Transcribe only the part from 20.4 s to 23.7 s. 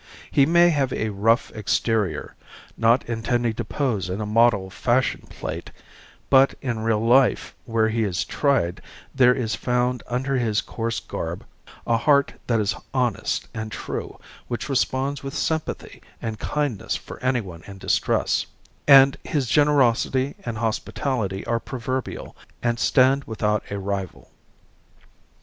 and hospitality are proverbial and stand without